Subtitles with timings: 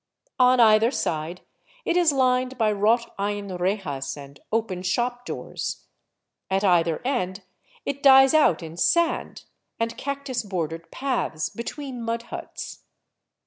[0.39, 1.41] On either side
[1.85, 5.85] it is lined by wrought iron rejas and open shop doors;
[6.49, 7.43] at either end
[7.85, 9.43] it dies out in sand
[9.79, 12.79] and cactus bordered paths be tween mud huts.